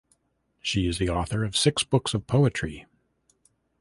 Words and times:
She 0.63 0.87
is 0.87 0.97
the 0.97 1.09
author 1.09 1.43
of 1.43 1.55
six 1.55 1.83
books 1.83 2.15
of 2.15 2.25
poetry. 2.25 2.87